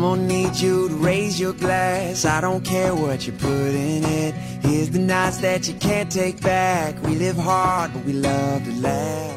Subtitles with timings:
[0.00, 2.24] I'm gonna need you to raise your glass.
[2.24, 4.34] I don't care what you put in it.
[4.62, 6.94] Here's the nights that you can't take back.
[7.04, 9.36] We live hard, but we love to laugh.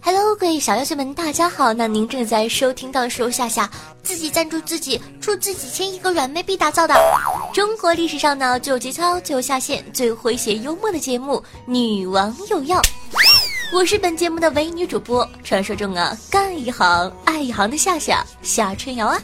[0.00, 1.72] Hello，各位小妖精们，大家好！
[1.72, 3.70] 那您正在收听到的是由夏夏
[4.02, 6.94] 自己赞助自己出自己千亿个软妹币打造的
[7.54, 12.80] 中国历史上呢最有节操、最有下限、最诙谐幽默的节目《女王有药》。
[13.72, 19.22] 我是本节目的唯一女主播，传说中啊干一行爱一行的夏夏夏春瑶啊。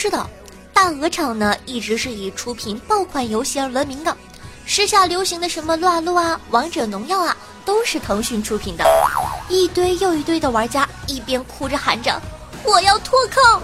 [0.00, 0.26] 知道，
[0.72, 4.16] 大鹅厂呢一直是以出品爆款游戏而闻名的。
[4.64, 8.84] 时下流行的什么撸啊撸啊、王者荣耀啊，都是腾讯出品的。
[9.50, 12.18] 一堆又一堆的玩家一边哭着喊着
[12.64, 13.60] “我要脱坑”，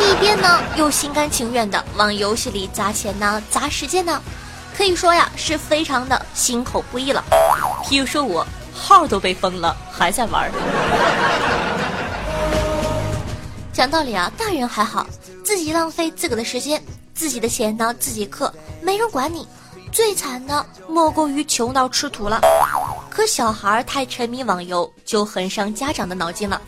[0.00, 4.22] 一边呢又心甘情愿的往游戏里砸钱呢、砸时间呢，
[4.74, 7.22] 可以说呀是非常的心口不一了。
[7.84, 10.50] 譬如说我号都被封了，还在玩。
[13.74, 15.04] 讲道理啊，大人还好，
[15.42, 16.80] 自己浪费自个的时间，
[17.12, 18.48] 自己的钱呢自己氪，
[18.80, 19.48] 没人管你。
[19.90, 22.40] 最惨的莫过于穷到吃土了。
[23.10, 26.62] 可小孩太沉迷网游，就很伤家长的脑筋了。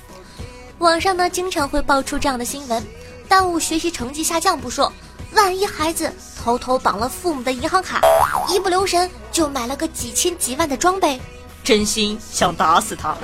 [0.79, 2.85] 网上呢经常会爆出这样的新闻，
[3.29, 4.93] 耽误学习成绩下降不说，
[5.33, 8.01] 万一孩子偷偷绑了父母的银行卡，
[8.48, 11.20] 一不留神就买了个几千几万的装备，
[11.63, 13.17] 真心想打死他。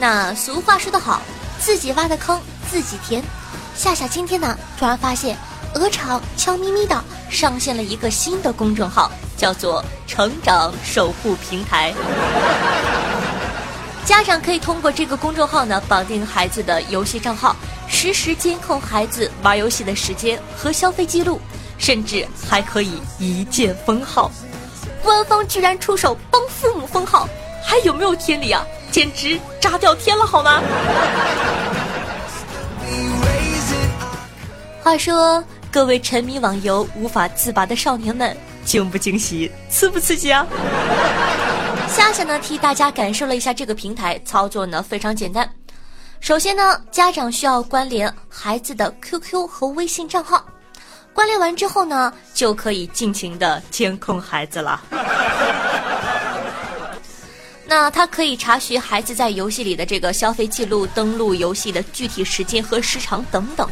[0.00, 1.20] 那俗话说得好，
[1.60, 3.22] 自己挖的坑自己填。
[3.76, 5.36] 夏夏今天呢突然发现。
[5.72, 11.94] 鹅厂悄咪咪的上线了一个新的公众号，叫做“成长守护平台”。
[14.04, 17.54] 家长可以通过这个公众号呢，绑定孩子的游戏账号，
[17.86, 21.40] 实时监控孩子玩游戏的时间和消费记录，
[21.78, 24.28] 甚至还可以一键封号。
[25.04, 27.28] 官方居然出手帮父母封号，
[27.70, 28.66] 还有没有天理啊？
[28.90, 30.60] 简直炸掉天了，好吗？
[34.82, 35.40] 话说。
[35.72, 40.44] 各位沉迷网游无法自拔的少年们，惊不惊喜，刺不刺激啊？
[41.86, 45.48] 夏夏呢替大家感受了一下这个平台，操作呢非常简单。
[46.18, 50.44] 首先呢，家长需要关联孩子的 QQ 和微信账号，
[51.12, 54.82] 关联完之后呢，就可以尽情的监控孩子了。
[57.70, 63.64] 那他可以查询孩子在游戏里的这个消费记录、登录游戏的具体时间和时长等等。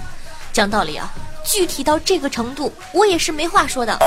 [0.53, 1.13] 讲道理啊。
[1.45, 3.99] 具体到这个程度，我也是没话说的。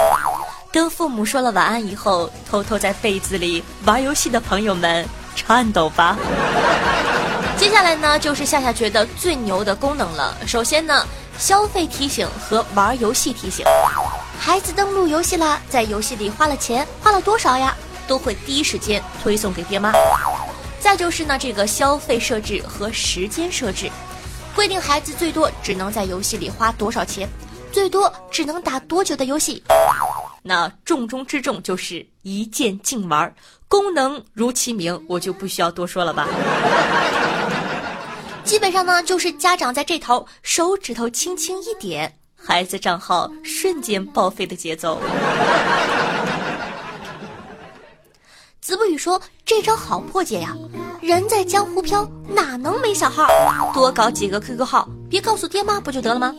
[0.72, 6.18] 跟父母说了晚安以后，偷偷在被子里玩游戏的朋友们，颤抖吧。
[7.58, 10.38] 接下来呢，就是夏夏觉得最牛的功能了。
[10.47, 11.06] 首先呢，
[11.38, 13.66] 消费提醒和玩游戏提醒，
[14.40, 17.75] 孩子登录游戏啦，在游戏里花了钱，花了多少呀，
[18.07, 19.91] 都会第一时间推送给爹妈。
[20.79, 23.89] 再就是呢，这个消费设置和时间设置。
[24.53, 27.29] 规定孩子最多只能在游戏里花多少钱，
[27.72, 29.63] 最多只能打多久的游戏。
[30.44, 33.34] 那重中之重就是一键禁玩，
[33.67, 36.28] 功能如其名，我就不需要多说了吧。
[38.44, 45.00] 基本上呢，就是家长在这头手指头轻轻一点，孩子账号瞬间报废的节奏。
[48.61, 50.55] 子不语说这招好破解呀。
[51.01, 53.27] 人在江湖飘，哪能没小号？
[53.73, 56.31] 多搞几个 QQ 号，别告诉爹妈不就得了吗？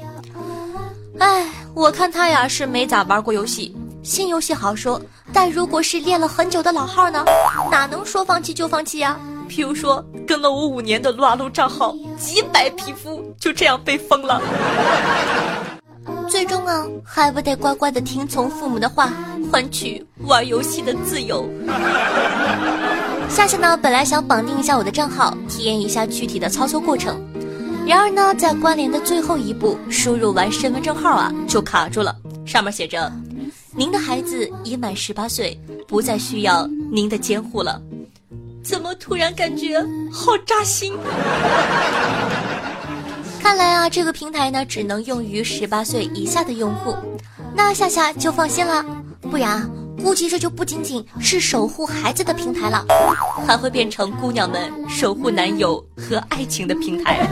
[1.19, 3.75] 哎，我看他呀是没咋玩过游戏。
[4.05, 5.03] 新游戏好说，
[5.33, 7.25] 但如果是练了很久的老号呢，
[7.73, 9.19] 哪能说放弃就放弃呀？
[9.49, 14.41] 譬如说跟了我五年的撸啊撸账号，几百皮肤就这样被封了。
[16.31, 19.13] 最终啊，还不得乖乖的听从父母的话，
[19.53, 21.47] 换取玩游戏的自由。
[23.29, 27.21] 夏夏呢，本来想绑定一下我的账号，体验一下具体的操作过程。
[27.87, 32.17] 然而呢，在关联的最后一步，输入完身份证号啊，就卡住了。
[32.47, 33.13] 上面写着
[33.77, 37.79] ：“您的孩子已满十八岁，不再需要您的监护了。”
[38.65, 39.79] 怎么突然感觉
[40.11, 40.95] 好扎心？
[43.43, 46.97] 看来啊，这个平台呢，只能用于十八岁以下的用户。
[47.55, 48.83] 那夏夏就放心了，
[49.31, 49.69] 不然。
[50.03, 52.85] 估计这就不仅仅是守护孩子的平台了，
[53.47, 57.25] 还会变成姑娘们守护男友和爱情的平台。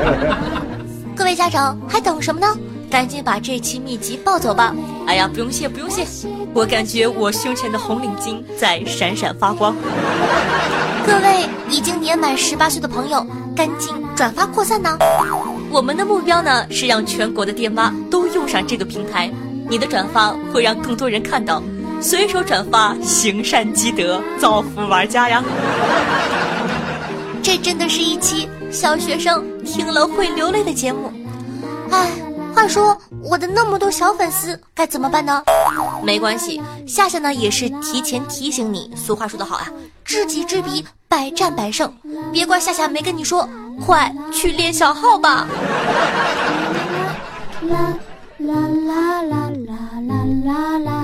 [1.16, 2.46] 各位家长还等什么呢？
[2.90, 4.74] 赶紧把这期秘籍抱走吧！
[5.06, 6.04] 哎呀，不用谢，不用谢，
[6.52, 9.74] 我感觉我胸前的红领巾在闪闪发光。
[11.06, 13.24] 各位已经年满十八岁的朋友，
[13.56, 14.98] 赶紧转发扩散呢！
[15.70, 19.30] 我们的目标呢是让全国的爹妈都用上这个平台，
[19.70, 21.62] 你的转发会让更多人看到，
[22.02, 25.42] 随手转发，行善积德，造福玩家呀！
[27.40, 31.12] 这真的是一期小学生听了会流泪的节目，
[31.92, 32.10] 哎。
[32.52, 35.40] 话说我的那么多小粉丝该怎么办呢？
[36.02, 38.90] 没关系，夏夏呢也是提前提醒你。
[38.96, 39.68] 俗话说得好啊，
[40.04, 41.90] 知己知彼，百战百胜。
[42.32, 43.48] 别怪夏夏没跟你说，
[43.86, 45.46] 快去练小号吧。
[47.70, 47.94] 啦
[48.38, 49.39] 啦啦啦
[49.70, 50.99] la la la la.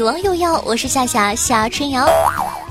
[0.00, 2.08] 女王有药，我是夏夏夏春瑶。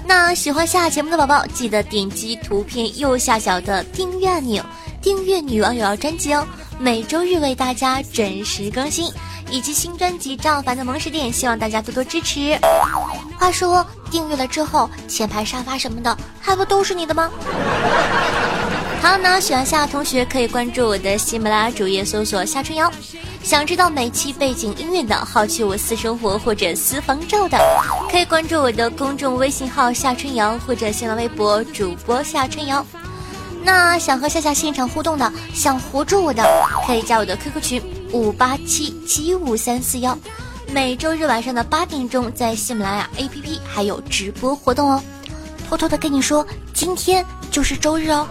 [0.04, 4.66] 那喜欢夏节目的宝宝，记得点击图片右下角的订阅按钮，
[5.00, 6.44] 订阅女王有药专辑哦。
[6.80, 9.14] 每周日为大家准时更新，
[9.52, 12.58] 以及新专辑《赵凡的萌食店》，希望大家多多支持。
[13.38, 17.30] 话说订阅了之后，前排沙发什么的，还不都是你的吗？
[19.04, 22.92] 好，那喜欢夏同学可以关注我的喜马拉雅主页，搜索夏春瑶。
[23.44, 27.58] 想知道每期背景音乐的，好奇我私生活或者私房照的，
[28.12, 32.86] 可以关注我的公众微信号夏春瑶或者新浪微博主播夏春瑶。
[33.64, 36.44] 那想和夏夏现场互动的，想活捉我的，
[36.86, 37.82] 可以加我的 QQ 群
[38.12, 40.18] 五八七七五三四幺。
[40.72, 45.02] 每周日晚上的八点钟，在喜马拉雅 APP 还有直播活动哦。
[45.68, 48.28] 偷偷的跟你说，今天就是周日哦。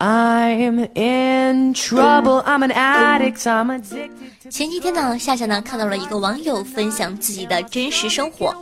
[0.00, 4.08] I am in trouble i'm an addict i'm a z
[4.48, 8.54] 前几天呢，夏夏呢看到了一个网友分享自己的真实生活，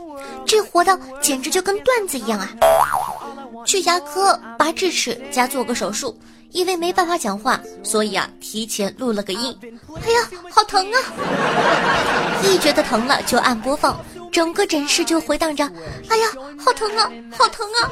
[0.45, 2.49] 这活的简直就跟段子一样啊！
[3.65, 6.17] 去牙科拔智齿加做个手术，
[6.51, 9.55] 因为没办法讲话，所以啊提前录了个音。
[9.95, 10.97] 哎呀，好疼啊！
[12.43, 13.97] 一觉得疼了就按播放。
[14.37, 15.63] 整个诊室就回荡着，
[16.09, 16.27] 哎呀，
[16.63, 17.89] 好疼啊，好疼啊！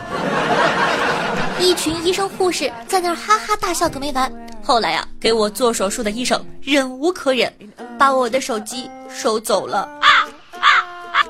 [1.59, 4.31] 一群医生护士在那儿哈哈大笑个没完。
[4.63, 7.51] 后来呀，给我做手术的医生忍无可忍，
[7.97, 9.89] 把我的手机收走了。
[9.99, 10.07] 啊
[10.51, 10.69] 啊
[11.13, 11.25] 啊！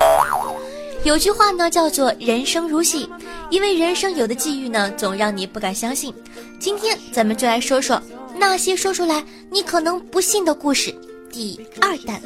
[1.02, 3.08] 有句话呢，叫做人生如戏，
[3.48, 6.14] 因为人生有的际遇呢，总让你不敢相信。
[6.60, 7.98] 今天咱们就来说说
[8.34, 10.94] 那些说出来你可能不信的故事。
[11.36, 12.18] 第二弹。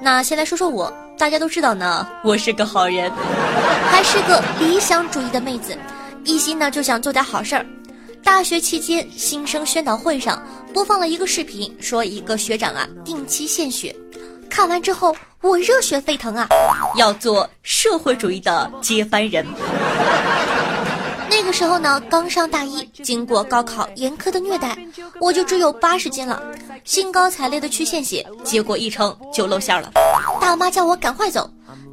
[0.00, 0.90] 那先来说说我。
[1.18, 3.12] 大家都知道呢，我是个好人，
[3.90, 5.76] 还是个理想主义的妹子，
[6.24, 7.66] 一心呢就想做点好事儿。
[8.24, 10.42] 大学期间新生宣导会上
[10.72, 13.94] 播放了一个视频，说一个学长啊定期献血，
[14.48, 16.48] 看完之后我热血沸腾啊，
[16.96, 19.46] 要做社会主义的接班人。
[21.50, 24.78] 那个时候呢，刚上大一，经过高考严苛的虐待，
[25.20, 26.40] 我就只有八十斤了。
[26.84, 29.90] 兴高采烈的去献血，结果一称就露馅了。
[30.40, 31.50] 大妈叫我赶快走，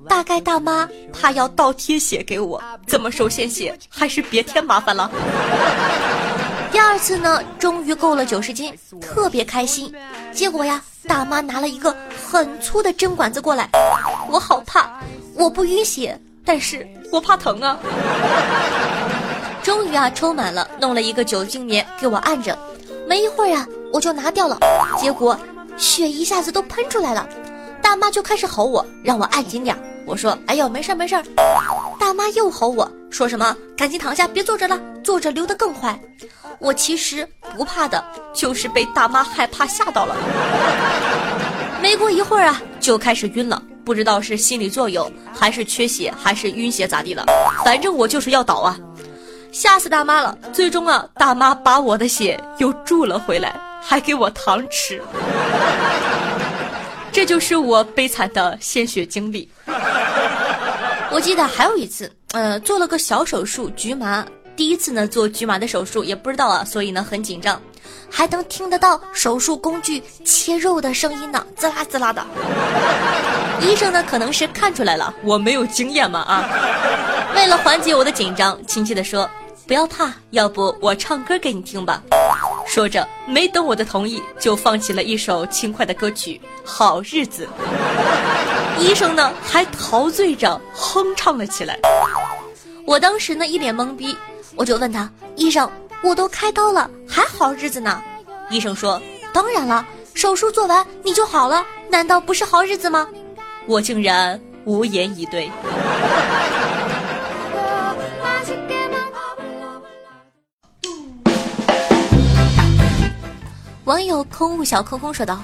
[0.08, 5.10] 大概大妈怕要倒贴血给我，怎么收献血还是别添麻烦了。
[6.72, 9.92] 第二次呢，终于够了九十斤，特别开心。
[10.32, 11.98] 结果呀，大妈拿了一个
[12.30, 13.68] 很粗的针管子过来，
[14.30, 14.88] 我好怕，
[15.34, 16.16] 我不晕血，
[16.46, 17.80] 但是我怕疼啊。
[19.68, 22.58] 终于啊，抽满了，弄了一个酒精棉给我按着。
[23.06, 24.58] 没一会儿呀，我就拿掉了，
[24.98, 25.38] 结果
[25.76, 27.28] 血一下子都喷出来了。
[27.82, 29.80] 大妈就开始吼我，让我按紧点儿。
[30.06, 31.24] 我说：“哎呦，没事儿没事儿。”
[32.00, 36.00] 大妈又吼我说什么：“赶紧躺下，别坐着了，坐着流得更快。”
[36.60, 38.02] 我其实不怕的，
[38.34, 40.16] 就是被大妈害怕吓到了。
[41.82, 47.26] 没过一会儿啊，就开始晕了，不知道是心理作用，还是缺血，还是晕血咋地了？
[47.66, 48.80] 反正我就是要倒啊！
[49.52, 50.38] 吓死大妈了！
[50.54, 55.02] 最终啊，大妈把我的血又注了回来，还给我糖吃。
[57.12, 59.50] 这就是我悲惨的献血经历。
[61.10, 64.26] 我记得还有一次，呃，做了个小手术，局麻。
[64.56, 67.62] 第一次呢做局麻的手术，也不知道啊，所以呢很紧张，
[68.10, 72.26] 还能听得到手术工具切肉的声音呢，滋啦滋啦的。
[73.62, 76.50] 医生呢可能是看出来了，我没有经验嘛啊。
[77.38, 79.30] 为了缓解我的紧张，亲切的说。
[79.68, 82.02] 不要怕，要不我唱歌给你听吧。
[82.66, 87.48] 说着，没等我的同意，就放起了一首轻快的歌曲《好日子》。
[88.82, 91.78] 医生呢，还陶醉着哼唱了起来。
[92.86, 94.18] 我当时呢，一脸懵逼，
[94.56, 95.70] 我就问他：“医生，
[96.02, 98.02] 我都开刀了，还好日子呢？”
[98.50, 99.00] 医生说
[99.32, 103.08] ：“当然了，手术做完你就好了，难道不是好日子吗？”
[103.68, 105.52] 我竟然无言以对。
[113.88, 115.42] 网友空悟小空空说道：“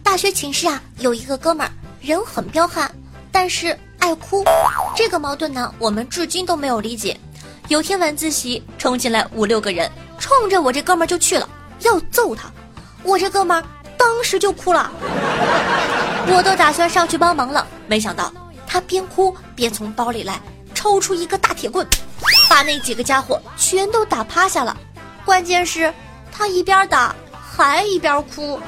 [0.00, 2.88] 大学寝室啊，有一个哥们儿，人很彪悍，
[3.32, 4.44] 但是爱哭。
[4.94, 7.18] 这个矛盾呢，我们至今都没有理解。
[7.66, 9.90] 有天晚自习，冲进来五六个人，
[10.20, 11.48] 冲着我这哥们儿就去了，
[11.80, 12.48] 要揍他。
[13.02, 13.64] 我这哥们儿
[13.98, 14.88] 当时就哭了，
[16.28, 18.32] 我都打算上去帮忙了，没想到
[18.68, 20.40] 他边哭边从包里来
[20.74, 21.84] 抽出一个大铁棍，
[22.48, 24.76] 把那几个家伙全都打趴下了。
[25.24, 25.92] 关键是，
[26.30, 27.12] 他一边打。”
[27.56, 28.60] 还一边哭。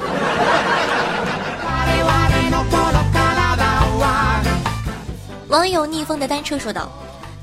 [5.48, 6.88] 网友逆风的单车说道：“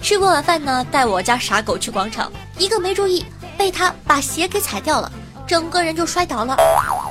[0.01, 3.25] 吃过晚饭呢，带我家傻狗去广场，一个没注意，
[3.57, 5.11] 被他把鞋给踩掉了，
[5.45, 6.55] 整个人就摔倒了。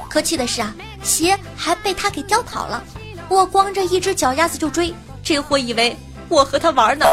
[0.08, 2.82] 可气的是啊，鞋还被他给叼跑了。
[3.28, 5.94] 我光着一只脚丫子就追，这货以为
[6.30, 7.04] 我和他玩呢，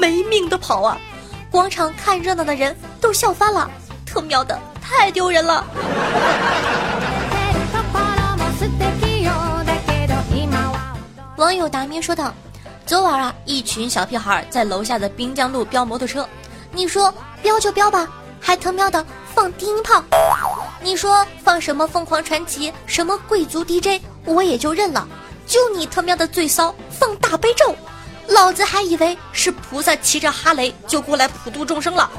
[0.00, 0.96] 没命的跑啊！
[1.50, 3.68] 广场看热闹的人都笑翻了，
[4.10, 5.64] 特喵的！”太丢人了！
[11.36, 12.34] 网友达咩说道
[12.84, 16.28] ：“昨晚啊，一群小屁孩在楼下的滨江路飙摩托车，
[16.72, 18.06] 你说飙就飙吧，
[18.40, 19.02] 还他喵的
[19.34, 20.02] 放低音炮。
[20.82, 25.06] 你说放什么凤凰传奇，什么贵族 DJ，我也就认了。
[25.46, 27.74] 就你他喵的最骚，放大悲咒，
[28.28, 32.10] 老子还以为是菩萨骑着哈雷就过来普度众生了。”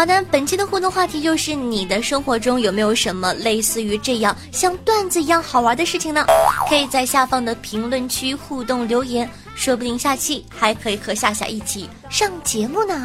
[0.00, 6.24] 好的，本期的互动话题就是：你的生活中有没有什么类似于这样像段子一样好玩的事情呢？
[6.70, 12.98] 可以在下方的评论区互动留言，说不定下期还可以和夏夏一起上节目呢。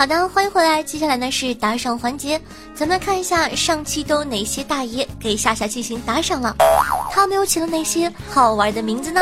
[0.00, 0.82] 好的，欢迎回来。
[0.82, 2.40] 接下来呢是打赏环节，
[2.74, 6.56] 咱们看一下上期都哪些大爷给夏夏进行打赏了，
[7.12, 9.20] 他们又起了哪些好玩的名字呢？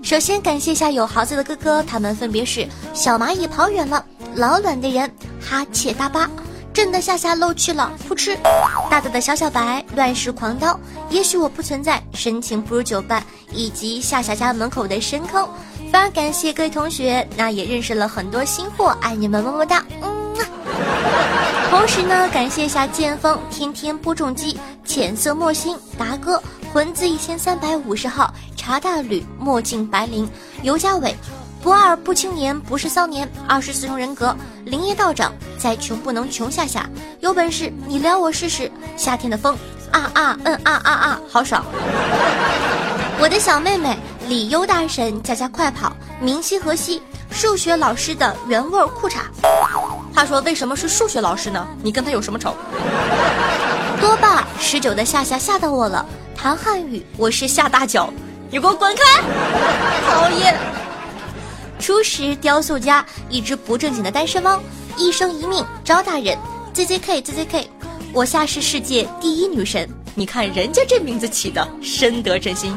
[0.00, 2.64] 首先感谢一下有豪子的哥哥，他们分别是
[2.94, 4.04] 小蚂蚁跑远了、
[4.36, 5.12] 老卵的人、
[5.44, 6.30] 哈切大巴、
[6.72, 8.36] 震的夏夏漏去了、噗嗤、
[8.88, 10.78] 大大的小小白、乱世狂刀、
[11.10, 15.48] 也许我不存在、深情不如久伴，以及夏夏家门口的深坑。
[15.90, 20.36] 非常感谢各位同学，那也认识了很多新货，爱你们么么哒，嗯。
[21.70, 26.42] 同时呢，感谢一下剑锋、天天播种机、浅色墨心、达哥、
[26.72, 30.28] 魂字一千三百五十号、茶大吕、墨镜白灵、
[30.62, 31.14] 尤家伟、
[31.62, 36.88] 不二不青年不是骚年、二十四重人格、灵业道长、再穷不能穷下下，
[37.20, 39.56] 有本事你撩我试试，夏天的风
[39.90, 41.64] 啊啊嗯啊啊啊，好爽！
[43.20, 43.96] 我的小妹妹。
[44.28, 49.20] 李优大神，佳佳快跑，明熙河西，数学老师的原味裤衩。
[50.14, 51.66] 话说为什么是数学老师呢？
[51.82, 52.54] 你跟他有什么仇？
[54.02, 56.04] 多霸十九的夏夏吓到我了。
[56.36, 58.12] 谈汉语，我是夏大脚，
[58.50, 59.22] 你给我滚开！
[60.10, 60.54] 讨厌。
[61.78, 64.62] 初识雕塑家，一只不正经的单身汪，
[64.98, 66.36] 一生一命招大人。
[66.74, 67.66] ZZK ZZK，
[68.12, 69.88] 我夏是世界第一女神。
[70.14, 72.76] 你看人家这名字起的深得真心。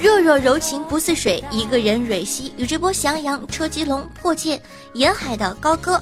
[0.00, 2.52] 若若柔情不似水，一个人蕊兮。
[2.56, 4.60] 宇智波翔阳，车吉龙，破戒，
[4.94, 6.00] 沿海的高歌，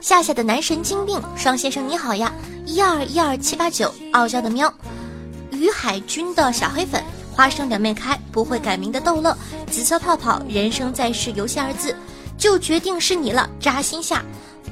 [0.00, 2.32] 夏夏的男神经病，双先生你好呀，
[2.64, 4.72] 一二一二七八九，傲娇的喵，
[5.52, 7.00] 于海军的小黑粉，
[7.32, 9.36] 花生两面开，不会改名的逗乐，
[9.70, 11.94] 紫色泡泡，人生在世游戏二字，
[12.36, 14.24] 就决定是你了，扎心下，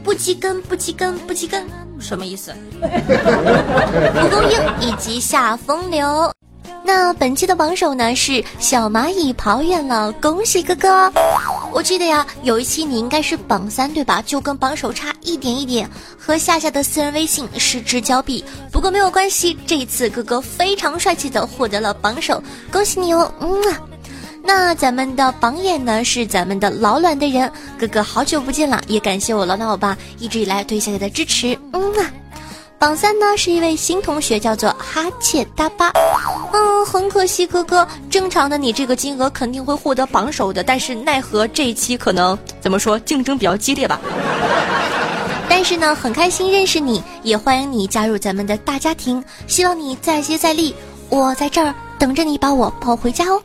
[0.03, 1.64] 不积根不积根不积根，
[2.00, 2.53] 什么意思？
[2.81, 6.33] 蒲公英以及夏风流。
[6.87, 11.11] 那本期的榜首呢是小蚂蚁跑远了，恭喜哥哥！
[11.73, 14.23] 我记得呀，有一期你应该是榜三对吧？
[14.26, 15.88] 就跟榜首差一点一点，
[16.19, 18.45] 和夏夏的私人微信失之交臂。
[18.71, 23.33] 不过没有关系，这一次哥哥非常帅气的获得了榜首，恭喜你哦！
[23.41, 23.81] 嗯啊，
[24.43, 31.59] 那咱们的榜眼呢是咱们的老卵的人，哥哥好久不见了，也感谢我老卵欧巴一直以来对夏夏的支持。
[31.73, 32.12] 嗯啊。
[32.78, 35.90] 榜三呢是一位新同学，叫做哈切大巴。
[36.52, 43.99] 嗯，很可惜，哥哥，正常的你这个金额肯定会获得榜首的，但是奈何这一期可能怎么说，竞争比较激烈吧。
[45.49, 49.25] 但是呢，很开心认识你，也欢迎你加入咱们的大家庭。
[49.47, 50.75] 希望你再接再厉，
[51.09, 53.43] 我在这儿等着你把我抱回家哦。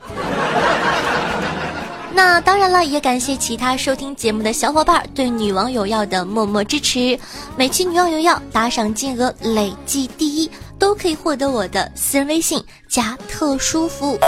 [2.21, 7.17] 那当然了，也感谢其他收听节目的小伙伴对女王有药的默默支持。
[7.55, 14.19] 每期女王有药打赏金额累计第一，都可以获得我的私人微信加特殊服务。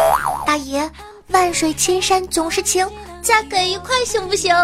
[0.45, 0.89] 大爷，
[1.31, 2.87] 万水千山总是情，
[3.21, 4.55] 再给一块行不行？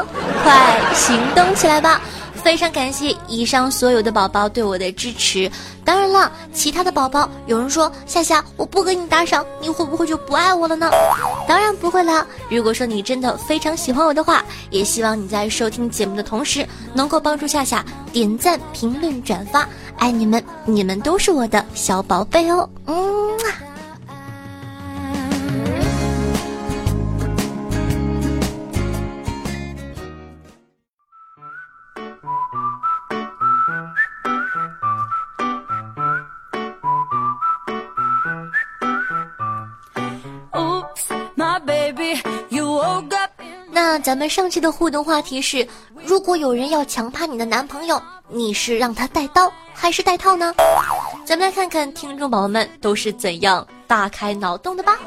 [0.42, 2.00] 快行动起来吧！
[2.48, 5.52] 非常感谢以上所有的宝宝对我的支持。
[5.84, 10.90] 当然了，其他的宝宝有人说夏夏，我不给你打赏，你会不会就不爱我了呢？
[11.46, 12.26] 当然不会啦。
[12.50, 19.68] 如果说你真的非常喜欢我的话，也希望你在收听节目的同时，能够帮助夏夏点赞、评论、转发。
[19.98, 22.70] 爱你们，你们都是我的小宝贝哦。
[22.86, 23.67] 嗯。
[44.08, 45.68] 咱们上期的互动话题是：
[46.06, 50.54] 如果有人要强趴你的男朋友，你是让他带刀还是带套呢？
[51.26, 54.98] 咱们来看看听众宝宝们都是怎样大开脑洞的吧。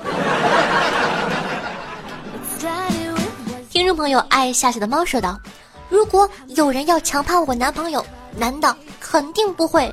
[3.71, 5.41] 听众朋友爱夏夏的猫说道
[5.89, 8.05] ：“如果有人要强趴我男朋友，
[8.37, 9.91] 男的肯定不会。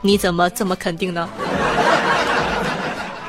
[0.00, 1.28] 你怎么这么肯定呢？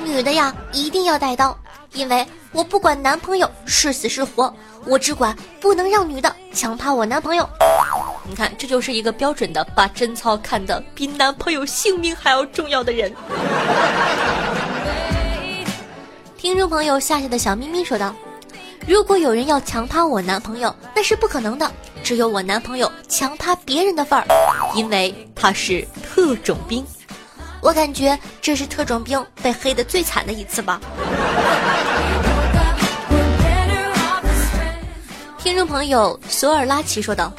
[0.03, 1.55] 女的呀，一定要带刀。”
[1.93, 4.53] 因为我不管男朋友是死是活，
[4.85, 7.47] 我只管不能让女的强趴我男朋友。
[8.23, 13.13] 你看，这就是一个标准的把贞操看得比男朋友性命还要重要的人。
[16.37, 18.15] 听众朋友夏夏的小咪咪说道
[18.87, 21.69] ：“如果有人要强趴我男朋友，那是不可能的，
[22.03, 24.25] 只有我男朋友强趴别人的份儿，
[24.75, 26.85] 因为他是特种兵。”
[27.61, 30.81] 我感觉这是特种兵被黑的最惨的一次吧。
[35.43, 37.33] 听众朋友索尔拉奇说道：“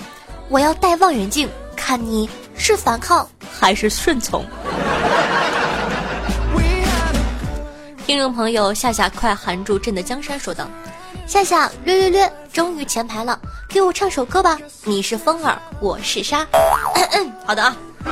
[0.50, 4.44] 我要戴望远镜，看你是反抗还是顺从。”
[8.04, 10.66] 听众朋友夏夏快含住朕的江山说道
[11.28, 13.38] ：“夏夏略略略，终于前排了，
[13.68, 14.58] 给我唱首歌吧。
[14.82, 16.44] 你是风儿，我是沙。
[17.46, 17.76] 好的啊。”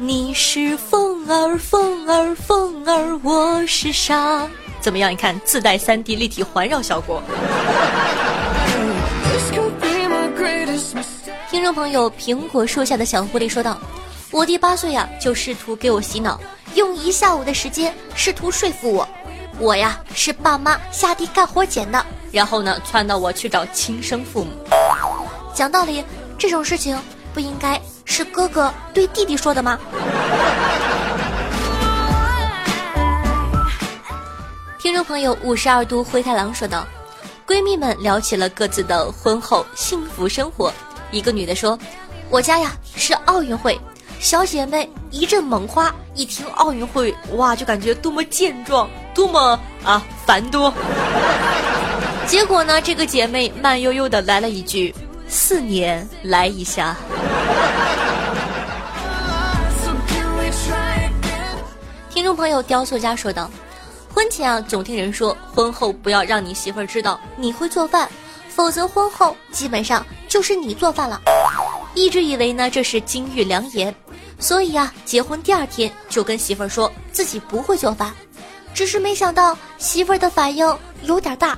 [0.00, 4.48] 你是风儿，风儿，风儿，我是沙。
[4.88, 5.12] 怎么样？
[5.12, 7.22] 你看，自带三 D 立体环绕效果。
[11.50, 13.76] 听众朋友，苹果树下的小狐狸说道
[14.32, 16.40] ：“我弟八岁呀，就试图给我洗脑，
[16.74, 19.06] 用一下午的时间试图说服我。
[19.58, 24.52] 我呀，是爸妈下地干活捡的，然后呢，撺掇我去找亲生父母。
[25.52, 26.02] 讲道理，
[26.38, 26.98] 这种事情
[27.34, 27.78] 不应该。”
[28.10, 29.78] 是哥哥对弟弟说的吗？
[34.88, 36.82] 听众朋友五十二度灰太狼说道
[37.46, 40.72] ：“闺蜜们聊起了各自的婚后幸福生活。
[41.10, 41.78] 一个女的说
[42.32, 43.78] ：‘我家呀是奥运会。’
[44.18, 50.72] 小姐妹一阵猛夸，一听奥运会，哇，就感觉多么健壮，多么啊繁多。
[52.26, 54.94] 结果呢，这个姐妹慢悠悠的来了一句
[55.28, 56.96] ：‘四年来一下。’”
[62.08, 63.50] 听众朋友雕塑家说道
[64.18, 68.10] ：“婚前啊，总听人说婚后不要让你媳妇儿知道你会做饭，
[68.48, 71.20] 否则婚后基本上就是你做饭了。
[71.94, 73.94] 一直以为呢这是金玉良言，
[74.40, 78.12] 所以啊，结婚第二天就跟媳妇儿说自己不会做饭，
[78.74, 80.66] 只是没想到媳妇儿的反应
[81.02, 81.56] 有点大，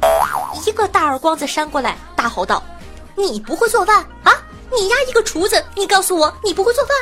[0.66, 2.62] 一个大耳光子扇过来，大吼道
[3.16, 4.34] ：‘你不会做饭啊？
[4.70, 6.94] 你丫一个厨子，你告诉我你不会做饭？’”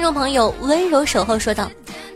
[0.00, 1.70] 听众朋友温柔守候说道：“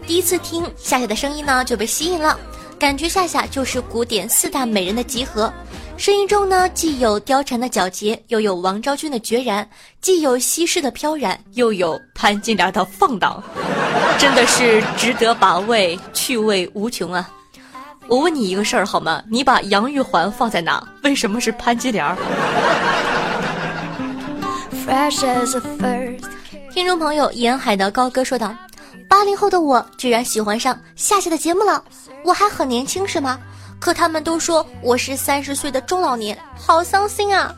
[0.09, 2.35] 第一次听夏夏的声音呢，就被吸引了，
[2.79, 5.53] 感觉夏夏就是古典四大美人的集合。
[5.99, 9.69] 声音中呢，既有貂蝉的皎洁，又有王昭君的决然，
[10.01, 13.43] 既有西施的飘然，又有潘金莲的放荡，
[14.19, 17.29] 真的是值得把味，趣味无穷啊！
[18.09, 19.23] 我问你一个事儿好吗？
[19.31, 20.83] 你把杨玉环放在哪？
[21.03, 22.17] 为什么是潘金莲？”
[26.75, 28.53] 听众朋友沿海的高歌说道
[29.09, 31.81] ：“八零后的我居然喜欢上夏夏的节目了，
[32.25, 33.39] 我还很年轻是吗？
[33.79, 37.55] 可他们都说我是三十岁的中老年，好伤心啊！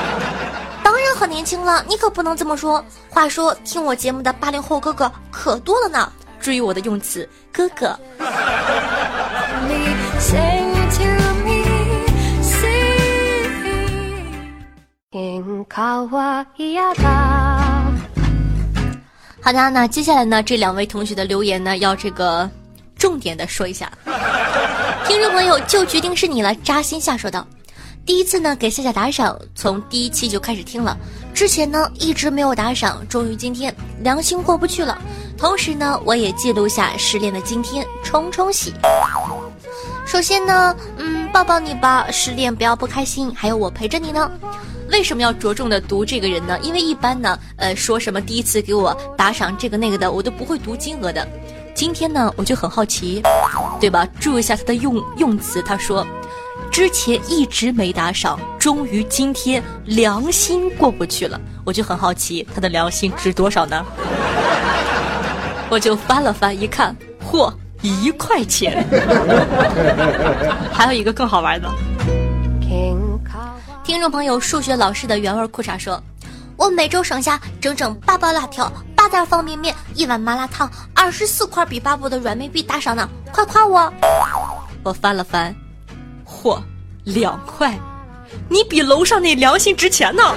[0.84, 2.84] 当然很年轻了，你可不能这么说。
[3.08, 6.12] 话说听我节目的八零后哥哥可多了呢。
[6.38, 7.98] 注意我的用词，哥哥。
[19.46, 22.50] 好的，那接下来呢，这两位同学的留言呢，要这个
[22.98, 23.88] 重点的说一下。
[25.06, 27.46] 听众朋友就决定是你了，扎心下说道：
[28.04, 30.98] 第一次呢给夏夏打赏，从第一期就开始听了，
[31.32, 35.00] 之前呢一直没有打赏，终于今天良心过不去了。
[35.38, 38.74] 同时呢，我也记录下失恋的今天，冲冲喜。
[40.04, 44.28] 首先呢，嗯，抱抱你吧，失恋不要不开心，还有我陪着你呢。
[44.90, 46.58] 为什么要着重的读这个人呢？
[46.62, 51.26] 因为一般呢，呃，说什么第一次给我打赏这个那个的，我都不会读金额的。
[51.74, 53.22] 今天呢，我就很好奇，
[53.80, 54.06] 对吧？
[54.18, 56.06] 注意一下他的用用词，他说，
[56.70, 63.84] 之前一直没打赏，终于今天良心过不去了，我就很好奇他的良心值多少呢？
[65.68, 66.96] 我就翻了翻，一看，
[67.30, 68.86] 嚯，一块钱！
[70.72, 71.68] 还有一个更好玩的。
[73.86, 76.02] 听众朋友，数学老师的原味裤衩说
[76.58, 83.92] ：“我每周省下整整八包辣条、八袋方便面、一碗麻辣烫、二十四块比巴卜的软妹币打赏呢，快夸我！”
[84.82, 85.54] 我翻了翻，
[86.26, 86.60] 嚯，
[87.04, 87.78] 两块，
[88.48, 90.34] 你比楼上那良心值钱呢。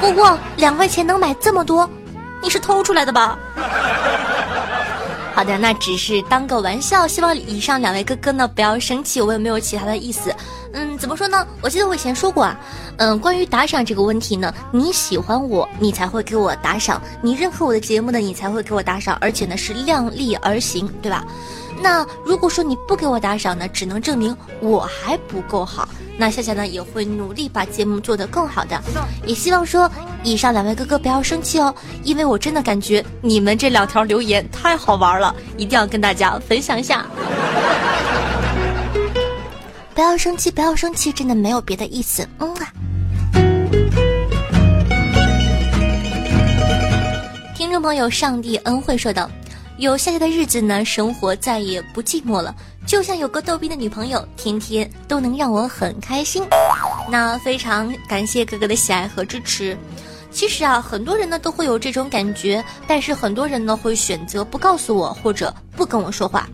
[0.00, 1.86] 不过两块钱能买这么多，
[2.42, 3.38] 你是偷出来的吧？
[5.36, 10.34] 好的，那只是当个玩笑，希望以上两位哥哥呢不要生气，我也没有其他的意思。
[10.78, 11.46] 嗯，怎么说呢？
[11.62, 12.60] 我记得我以前说过啊，
[12.98, 21.24] 嗯，关于打赏这个问题呢，你喜欢我，你才会给我打赏；你认可我的节目呢，你才会给我打赏，而且呢是量力而行，对吧？
[21.80, 25.88] 那如果说你不给我打赏呢，只能证明我还不够好。
[26.18, 28.78] 那夏夏呢也会努力把节目做得更好的，
[29.24, 29.90] 也希望说
[30.22, 37.06] 以上两位哥哥不要生气哦，因为我真的感觉你们这两条留言太好玩了，一定要跟大家分享一下。
[39.96, 42.28] 不要生气，不要生气，真的没有别的意思。
[42.38, 42.70] 嗯啊。
[47.54, 49.30] 听众朋友，上帝恩惠说道。
[49.78, 52.54] 有夏夏的日子呢，生活再也不寂寞了，
[52.86, 56.44] 就像有个逗逼的女朋友，天天都能让我很开心。
[57.08, 59.74] 那非常感谢哥哥的喜爱和支持。
[60.30, 66.46] 其实啊，很多人呢都会有这种感觉，但是很多人呢会选择不告诉我或者不跟我说话。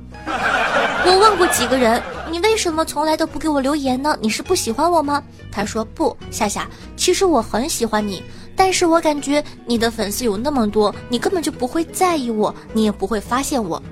[1.04, 2.00] 我问过几个人，
[2.32, 4.16] 你为什么从来都不给我留言呢？
[4.18, 5.22] 你是不喜欢我吗？
[5.50, 6.66] 他说不，夏夏，
[6.96, 8.22] 其实我很喜欢你。
[8.56, 13.82] 但是我感觉你的粉丝有那么多，你根本就不会在意我，你也不会发现我。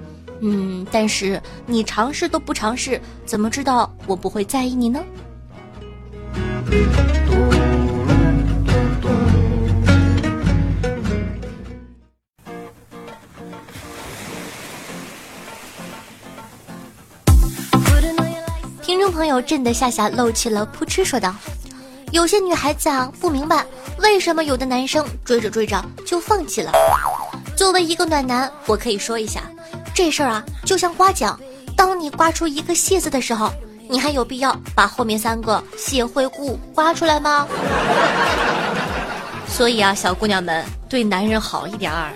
[0.41, 5.05] 嗯，但是你尝试都不尝试，怎么知道我不会在意你呢？
[19.21, 21.35] 朋友，震得夏夏漏气了，噗嗤说道。
[22.11, 23.67] 有些女孩子啊，不明白
[23.99, 26.73] 为什么有的男生追着追着就放弃了。
[27.55, 29.43] 作为一个暖男，我可以说一下，
[29.95, 31.39] 这事儿啊，就像刮奖，
[31.77, 33.53] 当你刮出一个谢字的时候，
[33.91, 37.47] 你还有必要把后面三个谢惠顾刮出来吗？
[39.47, 42.11] 所以啊，小姑娘们对男人好一点儿。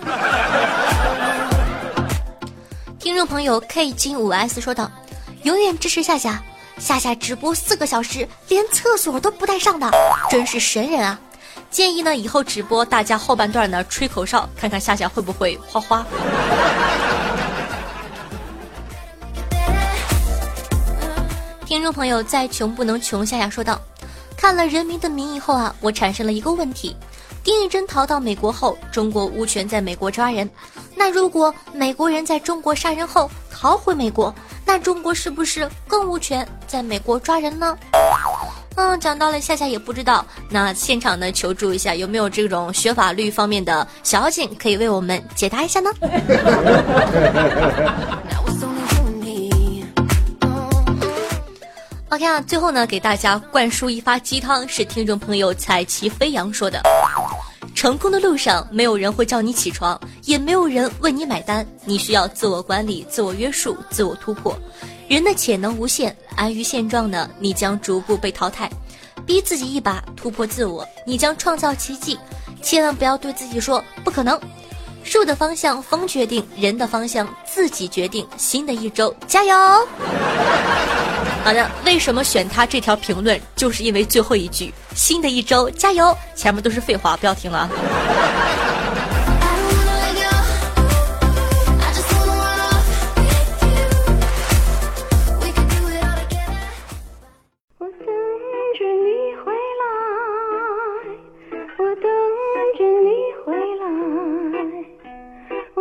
[2.99, 4.90] 听众朋友 K 金五 S 说道
[5.45, 6.43] ：“永远支持夏夏。”
[6.79, 9.91] 夏夏直播四个小时，连厕所都不带上的，
[10.29, 11.19] 真是神人啊！
[11.71, 16.05] 建议呢，以后直播大家后半段呢吹口哨，看看夏夏会不会花花。
[21.65, 23.81] 听众朋友在穷不能穷，夏夏说道
[24.37, 26.95] ：“看了《人民的名义》后啊，我产生了一个问题：
[27.45, 30.49] 丁义珍逃到美国后，中国无权在美国抓人，
[30.97, 34.35] 那如果美国人在中国杀人后逃回美国？”
[34.67, 37.77] 那中国是不是更无权在美国抓人呢？
[38.77, 40.25] 嗯，讲到了夏夏也不知道。
[40.49, 45.91] 那现场呢，求助一下，有没有这种学法律方面的小妖精可以为我们解答一下呢
[52.14, 56.81] ？OK 啊，最后呢，给大家灌输一发鸡汤，是听众朋友彩旗飞扬说的。
[57.74, 61.66] 成功的路上，没有人会叫你起床，也没有人为你买单。
[61.85, 64.57] 你需要自我管理、自我约束、自我突破。
[65.09, 68.70] 人的潜能无限，安于现状呢你将逐步被淘汰。
[69.27, 72.16] 逼自己一把，突破自我，你将创造奇迹。
[72.62, 74.40] 千万不要对自己说不可能。
[75.05, 78.27] 树的方向风决定，人的方向自己决定。
[78.38, 79.55] 新的一周加油！
[81.45, 83.38] 好的，为什么选他这条评论？
[83.55, 87.69] 就是因为最后一句“新的一周加油”，前面都是废话，不要听了。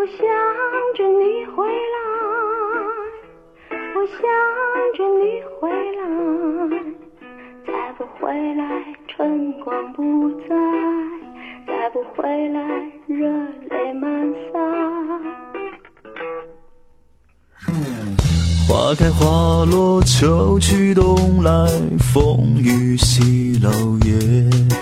[0.03, 0.17] 我想
[0.97, 1.97] 着你回来，
[3.95, 4.19] 我想
[4.97, 5.23] 着你
[5.61, 6.03] 回来，
[7.65, 8.61] 再不回来，
[9.07, 10.49] 春光不再，
[11.65, 12.59] 再不回来，
[13.07, 13.29] 热
[13.69, 14.11] 泪满
[14.51, 14.59] 腮。
[18.67, 21.49] 花开花落，秋去冬来，
[22.13, 23.69] 风雨西楼
[24.05, 24.72] 夜。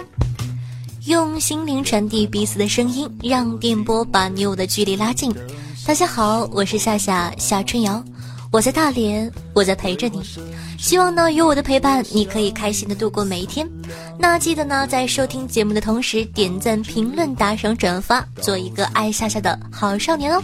[1.42, 5.34] 心灵传递彼此的声音，让电波把你我的距离拉近。
[5.88, 8.02] 大家好，我是夏夏夏春瑶。
[8.52, 10.22] 我在大连，我在陪着你。
[10.78, 13.68] 希望呢，有我的陪伴，你可以开心的度过每一天。
[14.18, 20.42] 那记得呢，在收听节目的同时，点赞、评论、打赏、转发，做一个爱夏夏的好少年哦。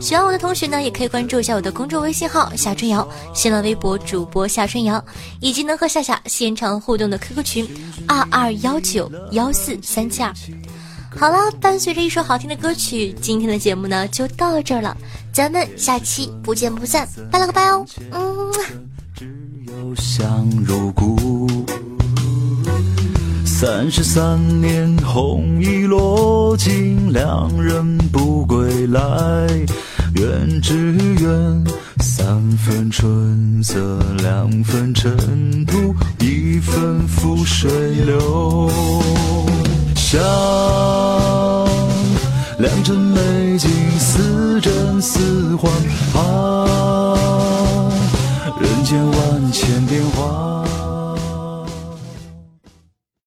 [0.00, 5.02] 喜欢我的同学呢，也可以关注一下我的公众微信号夏春瑶，新浪微博主播夏春瑶，
[5.40, 7.68] 以及能和夏夏现场互动的 QQ 群
[8.06, 10.32] 二二幺九幺四三七二。
[11.16, 14.96] 好了，伴随着一首好听的歌曲，今天的节目呢就到这儿了，
[15.32, 18.52] 咱们下期不见不散，拜了个拜哦，嗯。
[19.14, 19.26] 只
[19.66, 21.48] 有相如故。
[23.44, 29.00] 三十三年红衣落尽，两人不归来。
[30.14, 31.64] 愿只愿
[32.00, 37.70] 三分春色，两分尘土，一分覆水
[38.04, 38.70] 流。
[39.94, 40.20] 想
[42.60, 45.72] 良辰美景，似真似幻
[46.14, 47.88] 啊！
[48.60, 50.62] 人间万千变化。